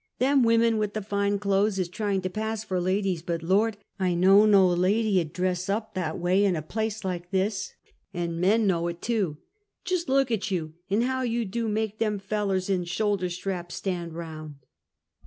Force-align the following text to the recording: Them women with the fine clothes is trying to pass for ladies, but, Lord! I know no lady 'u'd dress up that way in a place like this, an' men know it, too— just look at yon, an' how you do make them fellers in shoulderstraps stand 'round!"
Them 0.17 0.41
women 0.41 0.79
with 0.79 0.95
the 0.95 1.03
fine 1.03 1.37
clothes 1.37 1.77
is 1.77 1.87
trying 1.87 2.23
to 2.23 2.29
pass 2.31 2.63
for 2.63 2.81
ladies, 2.81 3.21
but, 3.21 3.43
Lord! 3.43 3.77
I 3.99 4.15
know 4.15 4.47
no 4.47 4.67
lady 4.69 5.09
'u'd 5.19 5.31
dress 5.31 5.69
up 5.69 5.93
that 5.93 6.17
way 6.17 6.43
in 6.43 6.55
a 6.55 6.63
place 6.63 7.05
like 7.05 7.29
this, 7.29 7.75
an' 8.11 8.39
men 8.39 8.65
know 8.65 8.87
it, 8.87 8.99
too— 8.99 9.37
just 9.85 10.09
look 10.09 10.31
at 10.31 10.49
yon, 10.49 10.73
an' 10.89 11.01
how 11.03 11.21
you 11.21 11.45
do 11.45 11.67
make 11.67 11.99
them 11.99 12.17
fellers 12.17 12.67
in 12.67 12.83
shoulderstraps 12.83 13.73
stand 13.75 14.13
'round!" 14.13 14.55